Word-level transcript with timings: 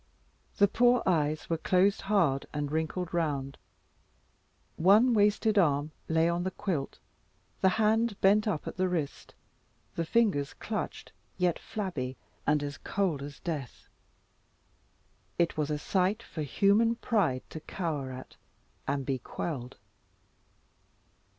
The 0.57 0.67
poor 0.67 1.03
eyes 1.05 1.47
were 1.47 1.59
closed, 1.59 2.01
hard, 2.09 2.47
and 2.53 2.71
wrinkled 2.71 3.13
round; 3.13 3.59
one 4.75 5.13
wasted 5.13 5.59
arm 5.59 5.91
lay 6.09 6.27
on 6.27 6.41
the 6.43 6.49
quilt, 6.49 6.97
the 7.61 7.69
hand 7.77 8.19
bent 8.19 8.47
up 8.47 8.67
at 8.67 8.77
the 8.77 8.89
wrist, 8.89 9.35
the 9.93 10.03
fingers 10.03 10.55
clutched 10.55 11.11
yet 11.37 11.59
flabby, 11.59 12.17
and 12.47 12.63
as 12.63 12.79
cold 12.79 13.21
as 13.21 13.39
death. 13.41 13.87
It 15.37 15.55
was 15.55 15.69
a 15.69 15.77
sight 15.77 16.23
for 16.23 16.41
human 16.41 16.95
pride 16.95 17.43
to 17.51 17.59
cower 17.59 18.11
at, 18.11 18.37
and 18.87 19.05
be 19.05 19.19
quelled. 19.19 19.77